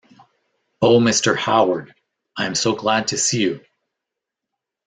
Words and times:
O 0.81 0.99
Mr. 0.99 1.37
Howard, 1.37 1.93
I 2.35 2.47
am 2.47 2.55
so 2.55 2.73
glad 2.73 3.09
to 3.09 3.19
see 3.19 3.41
you! 3.43 3.63